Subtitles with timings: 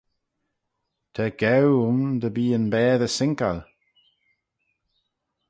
[1.13, 3.59] Ta gaaue ayn dy bee yn baatey sinkal